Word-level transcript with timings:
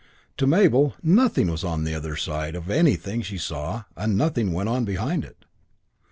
To 0.37 0.47
Mabel 0.47 0.95
nothing 1.03 1.51
was 1.51 1.63
on 1.63 1.83
the 1.83 1.93
other 1.93 2.15
side 2.15 2.55
of 2.55 2.71
anything 2.71 3.21
she 3.21 3.37
saw 3.37 3.83
and 3.95 4.17
nothing 4.17 4.51
went 4.51 4.67
on 4.69 4.83
behind 4.83 5.23
it. 5.23 5.45